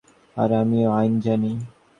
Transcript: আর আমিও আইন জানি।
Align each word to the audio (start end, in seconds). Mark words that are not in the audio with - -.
আর 0.37 0.49
আমিও 0.61 0.89
আইন 0.91 1.13
জানি। 1.19 1.51